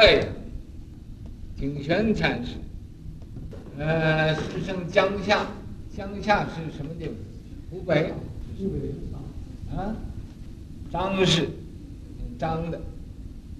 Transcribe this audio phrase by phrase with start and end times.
[0.00, 0.26] 岳阳，
[1.58, 2.54] 景玄禅师，
[3.78, 5.46] 呃，师生江夏，
[5.94, 7.14] 江夏是什么地方？
[7.70, 8.12] 湖北。
[8.58, 9.76] 湖北。
[9.76, 9.94] 啊，
[10.90, 11.48] 张氏，
[12.38, 12.80] 张的，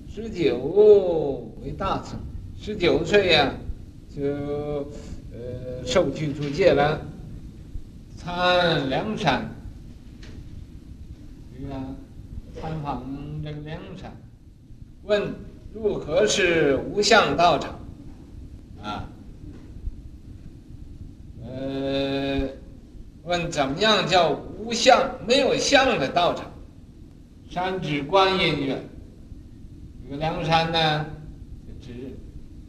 [0.09, 2.19] 十九为大僧，
[2.59, 3.55] 十九岁呀、啊，
[4.17, 4.23] 就
[5.33, 7.01] 呃受具足戒了，
[8.17, 9.55] 参梁山。
[11.53, 11.85] 对呀，
[12.59, 13.05] 参访
[13.45, 14.11] 这个梁山，
[15.05, 15.33] 问
[15.73, 17.79] 如何是无相道场？
[18.83, 19.09] 啊，
[21.45, 22.49] 呃，
[23.23, 26.51] 问怎么样叫无相没有相的道场？
[27.49, 28.83] 山指观音院，
[30.03, 31.07] 这个梁山呢，
[31.67, 32.17] 就指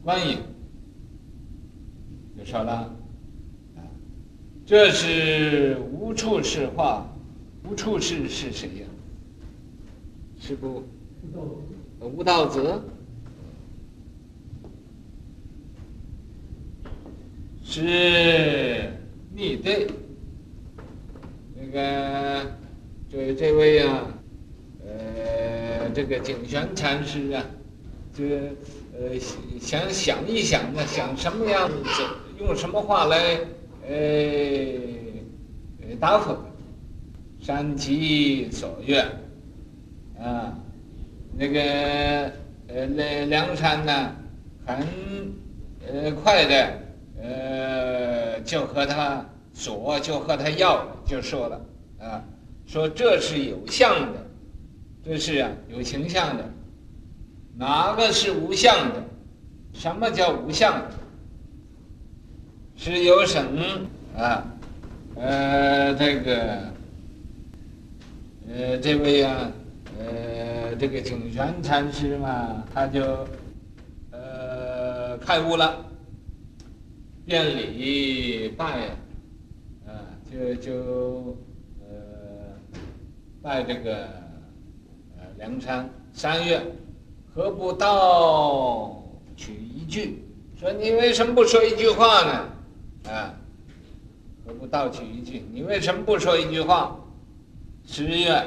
[0.03, 0.37] 观音。
[2.37, 2.73] 就说了，
[3.77, 3.81] 啊，
[4.65, 7.07] 这是无处是话，
[7.63, 8.87] 无处是是谁呀？
[10.39, 10.83] 是不？
[11.99, 12.81] 吴道子。
[17.63, 18.91] 是
[19.33, 19.87] 逆对，
[21.55, 22.51] 那个
[23.09, 24.07] 这这位啊，
[24.85, 27.45] 呃，这个景玄禅师啊，
[28.13, 28.25] 就
[28.93, 29.17] 呃
[29.59, 31.75] 想想一想呢，想什么样子，
[32.39, 33.39] 用什么话来
[33.87, 33.95] 呃
[35.99, 36.35] 答复？
[37.39, 39.03] 山其所愿，
[40.19, 40.59] 啊，
[41.37, 41.61] 那个
[42.67, 44.15] 呃那梁山呢，
[44.65, 44.77] 很
[45.87, 46.81] 呃快的。
[47.23, 51.61] 呃，就和他说，就和他要，就说了
[51.99, 52.23] 啊，
[52.65, 54.25] 说这是有相的，
[55.05, 56.43] 这是啊有形象的，
[57.55, 59.03] 哪个是无相的？
[59.71, 60.81] 什么叫无相？
[62.75, 63.39] 是有什
[64.17, 64.43] 啊？
[65.15, 66.57] 呃，这个
[68.49, 69.51] 呃这位、啊，
[69.99, 73.27] 呃这个景玄禅师嘛，他就
[74.11, 75.85] 呃开悟了。
[77.23, 78.87] 遍礼拜，
[79.85, 79.93] 啊，
[80.29, 81.37] 就就
[81.81, 82.57] 呃
[83.41, 83.95] 拜这个
[85.17, 86.59] 呃梁山三月，
[87.33, 89.03] 何不道
[89.37, 90.25] 取一句？
[90.59, 93.11] 说你为什么不说一句话呢？
[93.11, 93.33] 啊，
[94.45, 95.43] 何不道取一句？
[95.53, 96.99] 你为什么不说一句话？
[97.85, 98.43] 十月，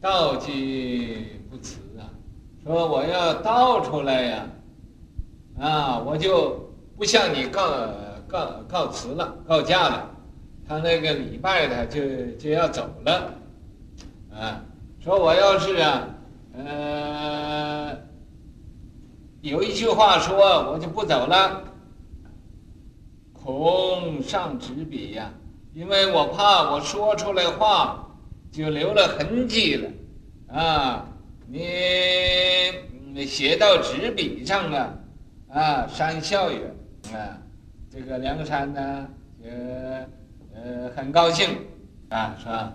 [0.00, 2.08] 道既不辞啊，
[2.64, 4.46] 说我要道出来呀，
[5.60, 6.66] 啊，我就。
[6.98, 7.62] 不向你告
[8.26, 10.10] 告告辞了，告假了，
[10.66, 13.32] 他那个礼拜他就就要走了，
[14.34, 14.60] 啊，
[14.98, 16.08] 说我要是啊，
[16.54, 17.96] 呃，
[19.42, 21.62] 有一句话说，我就不走了，
[23.32, 25.30] 恐上执笔呀，
[25.72, 28.07] 因为我怕我说出来话
[28.50, 29.90] 就留了痕迹了，
[30.48, 31.08] 啊，
[31.46, 34.98] 你写到纸笔上了，
[35.48, 36.60] 啊，山笑语。
[37.12, 37.38] 啊，
[37.90, 39.08] 这个梁山呢，
[39.42, 40.06] 呃
[40.54, 41.48] 呃很高兴，
[42.10, 42.72] 啊，是吧？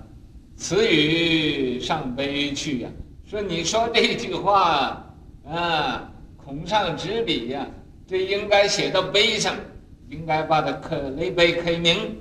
[0.56, 2.90] 此语上悲去呀，
[3.26, 5.06] 说你说这句话
[5.46, 7.68] 啊，孔上执笔呀，
[8.08, 9.56] 这应该写到碑上，
[10.10, 12.18] 应该把它刻立碑刻名，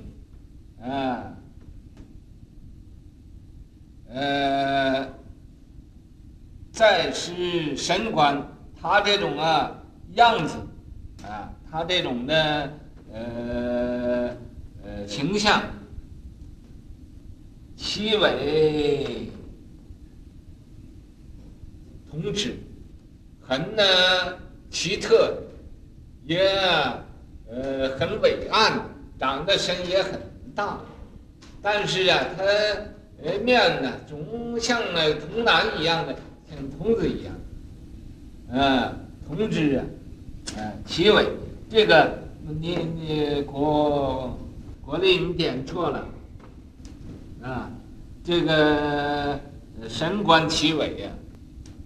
[0.82, 1.32] 啊，
[4.12, 5.08] 呃，
[6.72, 8.46] 再是神官，
[8.80, 9.82] 他这种啊
[10.14, 10.56] 样子，
[11.26, 11.52] 啊。
[11.70, 12.70] 他这种的
[13.10, 14.36] 呃
[14.84, 15.62] 呃形象，
[17.74, 19.30] 奇伟
[22.10, 22.58] 同志，
[23.40, 23.82] 很呢
[24.68, 25.34] 奇特，
[26.24, 26.46] 也
[27.50, 28.82] 呃很伟岸，
[29.18, 30.20] 长得身也很
[30.54, 30.78] 大，
[31.62, 32.44] 但是啊，他
[33.24, 36.14] 呃面呢总像那童男一样的，
[36.50, 37.34] 像童子一样，
[38.60, 38.94] 啊
[39.26, 39.84] 同之啊，
[40.56, 41.26] 啊奇伟。
[41.70, 42.18] 这个
[42.60, 44.36] 你你国
[44.84, 46.06] 国立你点错了，
[47.40, 47.70] 啊，
[48.22, 49.40] 这个
[49.88, 51.10] 神官奇伟呀，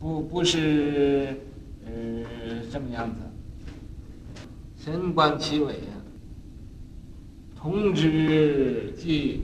[0.01, 1.37] 不不是
[1.85, 1.93] 呃
[2.73, 3.17] 这么样子，
[4.85, 5.95] 神官奇伟呀，
[7.57, 9.43] 同之即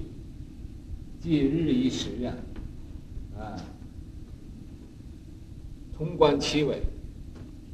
[1.23, 2.35] 即日一时呀，
[3.39, 3.55] 啊，
[5.97, 6.83] 同观其伟，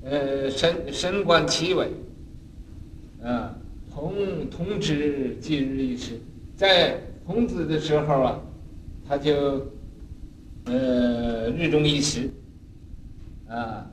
[0.05, 1.89] 呃神神官奇伟。
[3.21, 3.53] 啊，
[3.91, 6.21] 同同之即日一时，
[6.55, 8.41] 在孔子的时候啊，
[9.09, 9.67] 他就
[10.67, 12.31] 呃日中一时，
[13.49, 13.91] 啊，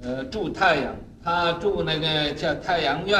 [0.00, 3.18] 呃住太阳，他住那个叫太阳院，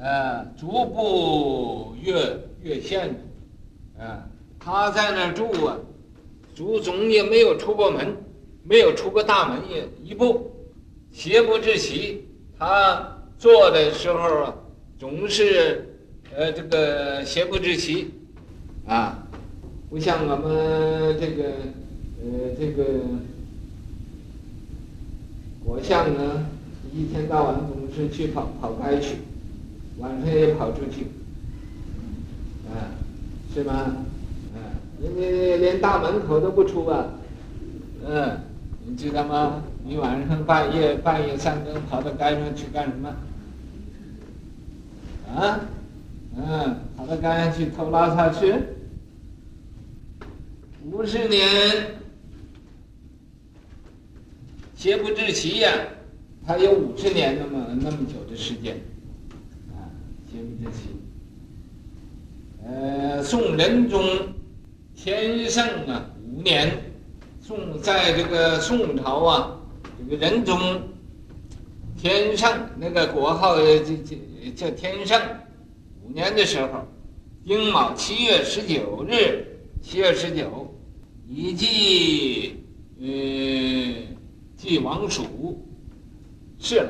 [0.00, 3.12] 啊，足不越越县，
[3.98, 4.22] 啊，
[4.60, 5.76] 他在那儿住啊，
[6.54, 8.16] 足总也没有出过门，
[8.64, 10.50] 没有出过大门也一步，
[11.10, 12.26] 邪不至奇，
[12.58, 14.54] 他做的时候啊，
[14.98, 15.88] 总是
[16.36, 18.10] 呃这个邪不至奇，
[18.86, 19.26] 啊，
[19.88, 21.44] 不像我们这个
[22.20, 22.84] 呃这个
[25.64, 26.46] 国相呢，
[26.92, 29.16] 一天到晚总是去跑跑街去，
[29.98, 31.06] 晚上也跑出去，
[32.68, 32.92] 啊，
[33.54, 34.04] 是吗？
[35.00, 37.06] 人家连大门口都不出啊，
[38.04, 38.38] 嗯，
[38.86, 39.62] 你知道吗？
[39.84, 43.08] 你晚上半夜半夜三更跑到街上去干什么？
[45.34, 45.60] 啊，
[46.36, 48.54] 嗯，跑到街上去偷拉撒去？
[50.90, 51.46] 五十年，
[54.74, 55.70] 邪不至奇呀，
[56.46, 58.76] 他有五十年那么那么久的时间，
[59.70, 59.86] 啊，
[60.30, 60.88] 邪不至奇。
[62.66, 64.02] 呃，宋仁宗
[65.00, 66.76] 天圣啊五年，
[67.40, 69.60] 宋在这个宋朝啊。
[69.96, 70.58] 这个仁宗
[71.96, 74.16] 天圣那个国号叫叫
[74.56, 75.20] 叫天圣
[76.02, 76.84] 五年的时候，
[77.46, 79.46] 丁卯七月十九日，
[79.80, 80.74] 七月十九，
[81.28, 82.56] 以祭
[83.00, 83.06] 呃
[84.56, 85.64] 祭王蜀
[86.58, 86.88] 侍郎，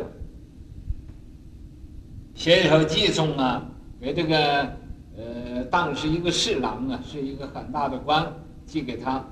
[2.35, 3.71] 写一首祭颂啊，
[4.01, 4.78] 给这个
[5.19, 8.33] 呃当时一个侍郎啊，是一个很大的官，
[8.65, 9.23] 寄给他，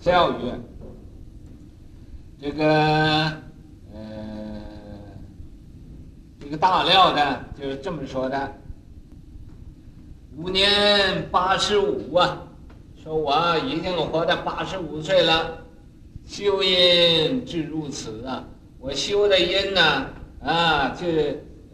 [0.00, 0.58] 诏曰。
[2.40, 2.64] 这个
[3.92, 4.62] 呃，
[6.40, 8.52] 这个大料的就是这么说的：
[10.36, 12.42] 五年八十五啊，
[13.02, 15.58] 说我已经活到八十五岁了，
[16.26, 18.44] 修因至如此啊，
[18.78, 20.06] 我修的因呢
[20.42, 21.06] 啊，就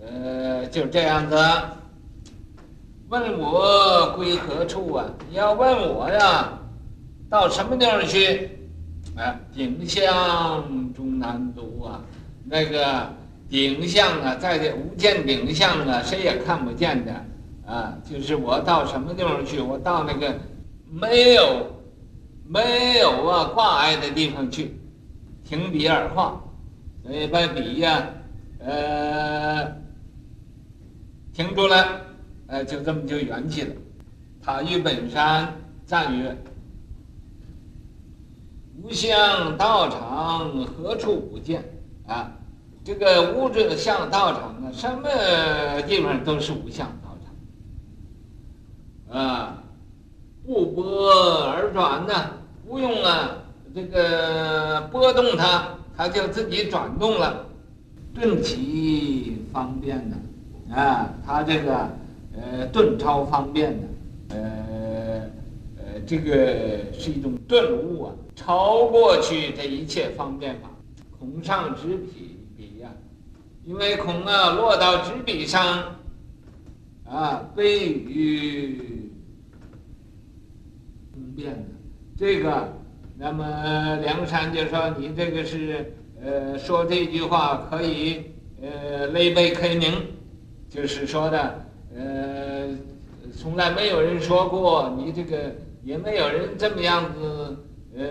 [0.05, 1.37] 呃就这样子。
[3.11, 5.05] 问我归何处啊？
[5.29, 6.57] 你要问我呀，
[7.29, 8.49] 到什么地方去？
[9.17, 12.01] 啊，顶相终难读啊！
[12.45, 13.11] 那个
[13.49, 17.12] 顶相啊，在这无见顶相啊，谁也看不见的
[17.67, 17.99] 啊。
[18.09, 19.61] 就是我到什么地方去？
[19.61, 20.33] 我到那个
[20.89, 21.67] 没有
[22.47, 24.79] 没有啊挂碍的地方去，
[25.45, 26.41] 停笔而画，
[27.05, 28.07] 所以把笔呀，
[28.61, 29.65] 呃，
[31.35, 32.01] 停住了，
[32.50, 33.75] 呃，就这么就圆寂了。
[34.43, 35.55] 塔于本山，
[35.87, 36.37] 赞曰。
[38.82, 41.62] 无相道场何处不见
[42.06, 42.32] 啊？
[42.82, 47.17] 这个无着相道场啊，什么地方都是无相道
[49.11, 49.62] 场啊！
[50.44, 52.12] 不拨而转呢，
[52.67, 53.37] 不用啊，
[53.75, 57.47] 这个拨动它，它就自己转动了，
[58.14, 60.17] 顿其方便呢
[60.75, 61.11] 啊！
[61.25, 61.87] 它这个
[62.41, 63.87] 呃顿超方便的，
[64.37, 65.31] 呃
[65.77, 68.15] 呃，这个是一种顿悟啊。
[68.37, 70.71] 超过去这一切方便法，
[71.19, 72.89] 孔上执笔笔呀，
[73.67, 75.97] 因为孔啊落到纸笔上，
[77.05, 79.11] 啊，悲于
[81.13, 81.65] 通变的
[82.17, 82.73] 这个，
[83.19, 88.23] 那么梁山就说你这个是呃说这句话可以
[88.63, 89.93] 呃类悲开明，
[90.71, 91.63] 就是说的
[91.97, 92.69] 呃
[93.33, 97.57] 从来没有人说过你这个也没有人这么样子。
[97.93, 98.07] 呃，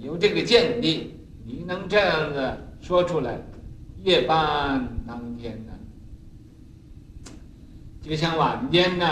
[0.00, 1.12] 有这个见地，
[1.44, 3.36] 你能这样子说出来，
[4.04, 5.72] 夜半当天呢，
[8.00, 9.06] 就像晚间呢，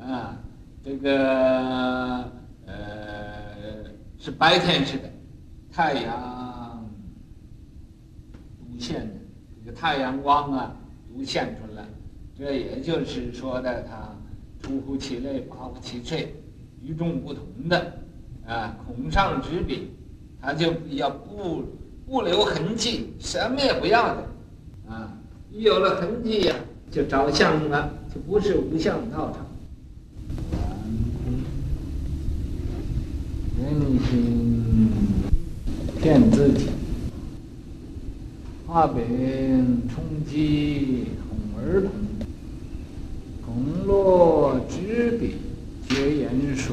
[0.00, 0.36] 啊，
[0.82, 2.32] 这个
[2.66, 2.74] 呃
[4.18, 5.08] 是白天似的，
[5.70, 6.84] 太阳
[8.68, 9.14] 无限的，
[9.64, 10.76] 这个太阳光啊
[11.14, 11.84] 无限出来，
[12.38, 14.16] 这也就是说的他
[14.60, 16.26] 出乎其类，拔乎其萃，
[16.82, 17.98] 与众不同的。
[18.44, 19.90] 啊，孔上执笔，
[20.40, 21.64] 他就要不
[22.04, 24.26] 不留痕迹，什么也不要的，
[24.88, 25.16] 啊，
[25.52, 26.56] 一有了痕迹呀，
[26.90, 29.46] 就着相了，就不是无相道场。
[33.60, 33.72] 人
[34.10, 34.90] 心
[36.00, 36.66] 骗自己，
[38.66, 41.92] 画饼充饥哄儿童，
[43.52, 45.34] 孔落执笔
[45.86, 46.72] 绝言书。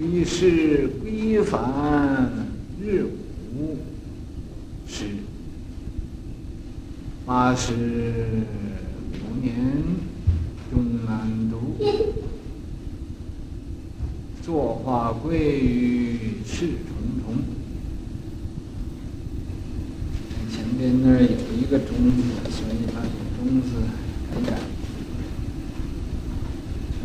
[0.00, 2.48] 于是归返
[2.80, 3.04] 日
[3.54, 3.76] 午
[4.86, 5.04] 时，
[7.26, 9.54] 八十五年
[10.70, 11.76] 终难读，
[14.42, 17.36] 坐化归于赤重重。
[20.50, 23.68] 前边那儿有一个中字，所以把这中字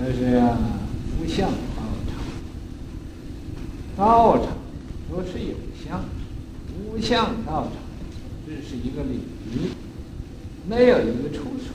[0.05, 0.57] 这是呀，
[1.17, 1.49] 无相。
[1.49, 1.55] 道
[2.09, 2.13] 场。
[3.95, 4.57] 道场。
[5.09, 6.03] 若是有相，
[6.85, 7.73] 无相道场，
[8.45, 9.21] 这是一个领
[9.53, 9.69] 域，
[10.67, 11.71] 没有一个出处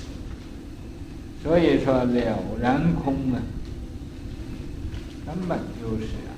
[1.43, 1.59] 所。
[1.59, 2.07] 以说了
[2.61, 3.41] 然空啊，
[5.25, 6.37] 根本就是啊，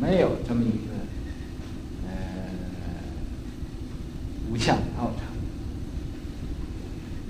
[0.00, 0.94] 没有这么一个
[2.06, 2.12] 呃
[4.50, 5.26] 无相道场。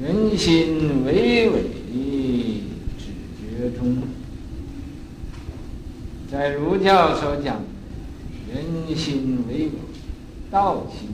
[0.00, 1.64] 人心为伪，
[6.30, 7.62] 在儒教所讲，
[8.52, 9.70] 人心为伪，
[10.50, 11.08] 道心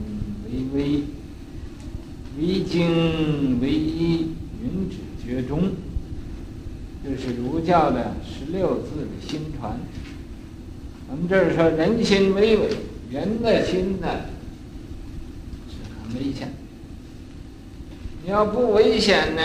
[0.45, 1.03] 为微，
[2.39, 4.31] 为经为一，
[4.63, 5.71] 云只觉中。
[7.03, 9.77] 这是儒教的十六字的心传。
[11.09, 12.69] 我们这儿说人心为伪，
[13.11, 14.07] 人的心呢
[15.67, 16.51] 是很危险。
[18.23, 19.41] 你要不危险呢，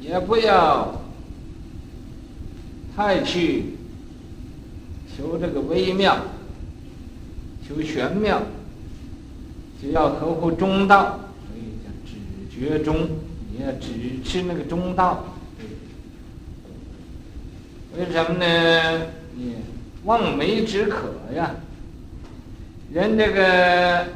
[0.00, 1.01] 也不要
[2.96, 3.76] 太去
[5.16, 6.18] 求这个微妙，
[7.66, 8.42] 求玄妙，
[9.82, 12.14] 就要合乎中道，所以叫只
[12.50, 13.08] 觉中，
[13.50, 15.24] 你要只吃那个中道。
[17.96, 19.06] 为什么呢？
[19.34, 19.56] 你
[20.04, 21.54] 望梅止渴呀，
[22.92, 24.06] 人这个。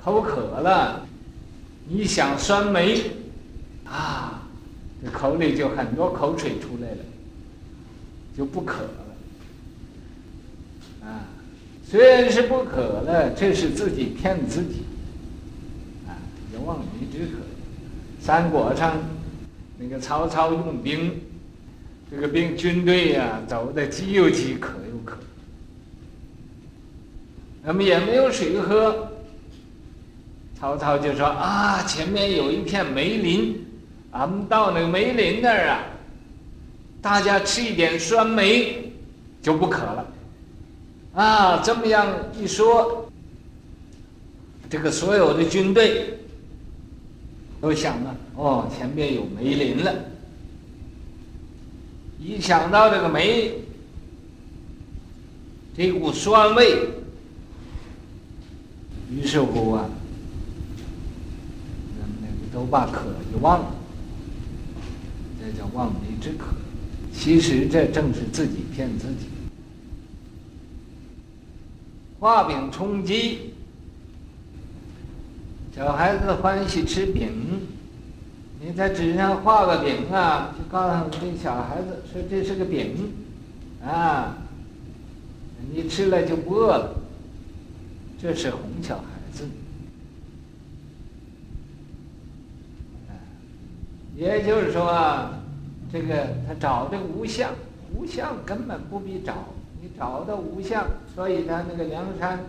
[0.00, 1.04] 口渴了，
[1.86, 2.98] 你想酸梅，
[3.84, 4.37] 啊，
[5.02, 6.98] 这口里就很多口水出来了，
[8.36, 9.06] 就不渴了。
[11.06, 11.24] 啊，
[11.88, 14.82] 虽然是不渴了，这是自己骗自己。
[16.06, 16.18] 啊，
[16.52, 17.38] 叫望梅止渴。
[18.20, 18.96] 三国上，
[19.78, 21.20] 那个曹操用兵，
[22.10, 25.16] 这个兵军队呀、走的饥又饥，渴又渴，
[27.62, 29.12] 那么也没有水喝。
[30.58, 33.64] 曹操就说：“啊，前面有一片梅林，
[34.12, 35.84] 俺们到那个梅林那儿啊，
[37.02, 38.92] 大家吃一点酸梅，
[39.42, 40.06] 就不渴了。”
[41.14, 42.06] 啊，这么样
[42.40, 43.10] 一说，
[44.70, 46.18] 这个所有的军队
[47.60, 49.94] 都想了：“哦，前面有梅林了。”
[52.20, 53.52] 一想到这个梅，
[55.76, 56.88] 这股酸味，
[59.10, 59.88] 于是乎啊。
[62.50, 63.74] 都把渴就忘了，
[65.48, 66.48] 这叫望梅止渴。
[67.12, 69.28] 其实这正是自己骗自己。
[72.20, 73.54] 画饼充饥，
[75.74, 77.30] 小孩子欢喜吃饼，
[78.60, 83.14] 你在纸上画个饼啊，就告诉这小孩子说这是个饼，
[83.82, 84.36] 啊，
[85.72, 86.94] 你吃了就不饿了，
[88.20, 89.48] 这是哄小孩子。
[94.16, 95.37] 也就是说啊，
[95.92, 97.50] 这个他找这个无相，
[97.94, 99.34] 无相根本不必找，
[99.80, 102.40] 你找到无相，所以他那个梁山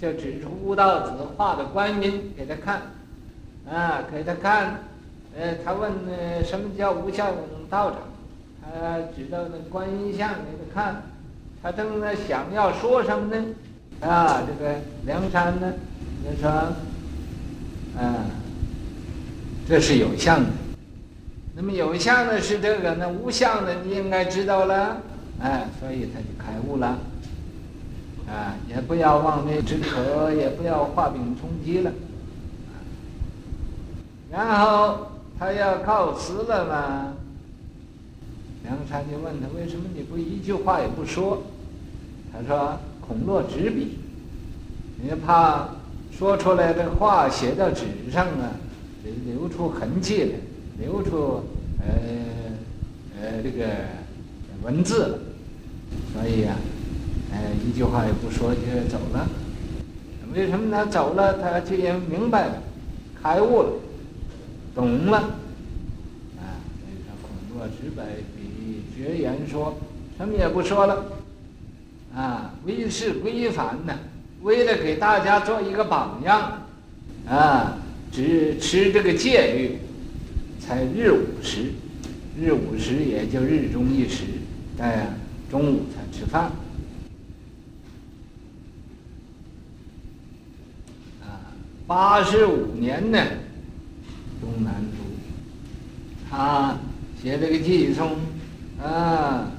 [0.00, 2.82] 就指出悟道子画的观音给他看，
[3.70, 4.80] 啊，给他看，
[5.38, 7.32] 呃，他问呃什么叫无相
[7.70, 8.00] 道场，
[8.62, 11.02] 他指到那观音像给他看，
[11.62, 13.44] 他正在想要说什么呢？
[14.00, 14.74] 啊，这个
[15.06, 15.72] 梁山呢，
[16.24, 16.50] 就说，
[17.96, 18.26] 啊，
[19.68, 20.63] 这是有相的。
[21.56, 25.00] 那么有相的是这个，那无相的你应该知道了，
[25.40, 26.98] 哎，所以他就开悟了，
[28.28, 31.92] 啊，也不要望梅止渴，也不要画饼充饥了，
[34.32, 37.12] 然后他要告辞了嘛，
[38.64, 41.40] 梁山就问他为什么你不一句话也不说？
[42.32, 43.98] 他说恐落纸笔，
[45.00, 45.68] 你怕
[46.10, 48.50] 说出来的话写到纸上啊，
[49.24, 50.30] 留出痕迹来。
[50.78, 51.44] 留出
[51.80, 51.86] 呃
[53.20, 53.64] 呃这个
[54.62, 55.20] 文字，
[56.12, 56.56] 所以、啊，
[57.30, 59.28] 呃一句话也不说就走了。
[60.34, 61.38] 为什么他走了？
[61.40, 62.62] 他就也明白了，
[63.22, 63.68] 开悟了，
[64.74, 65.18] 懂了。
[66.38, 67.90] 啊，所以他恐落纸
[68.36, 69.78] 笔，绝言说，
[70.18, 71.04] 什么也不说了。
[72.16, 73.94] 啊，为是规范呢，
[74.42, 76.66] 为了给大家做一个榜样，
[77.28, 77.78] 啊，
[78.10, 79.78] 只持这个戒律。
[80.66, 81.72] 才日午时，
[82.40, 84.24] 日午时也就日中一时，
[84.78, 85.08] 哎，
[85.50, 86.44] 中午才吃饭。
[91.20, 91.52] 啊，
[91.86, 93.18] 八十五年呢，
[94.40, 96.78] 东南诸，他
[97.22, 98.16] 写这个偈颂，
[98.82, 99.52] 啊，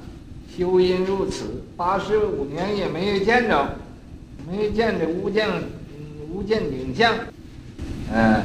[0.58, 3.76] 修因如此，八十五年也没有见着，
[4.50, 5.48] 没有见着无见，
[6.32, 7.14] 无见顶相，
[8.12, 8.42] 啊，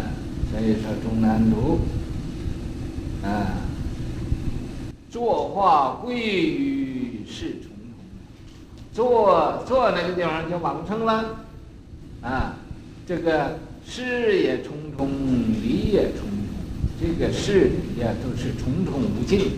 [0.52, 1.80] 所以说东南诸。
[3.24, 3.54] 啊，
[5.12, 7.96] 作画归于是重重，
[8.94, 11.46] 坐坐那个地方就往生了，
[12.22, 12.56] 啊，
[13.08, 15.08] 这个事也重重，
[15.62, 19.52] 理也重重，这个事也都是重重无尽，